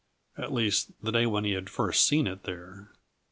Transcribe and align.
At 0.35 0.51
least, 0.51 0.89
the 1.03 1.11
day 1.11 1.27
when 1.27 1.43
he 1.43 1.51
had 1.51 1.69
first 1.69 2.07
seen 2.07 2.25
it 2.25 2.41
there. 2.41 2.89